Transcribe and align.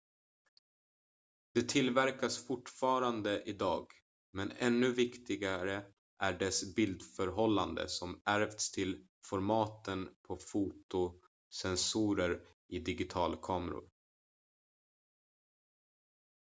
det 1.53 1.61
tillverkas 1.69 2.45
fortfarande 2.47 3.43
idag 3.45 3.85
men 4.33 4.51
ännu 4.51 4.91
viktigare 4.91 5.85
är 6.23 6.33
dess 6.33 6.75
bildförhållande 6.75 7.89
som 7.89 8.21
ärvts 8.25 8.71
till 8.71 9.07
formaten 9.25 10.09
på 10.27 10.37
fotosensorer 10.37 12.41
i 12.67 12.79
digitalkameror 12.79 13.89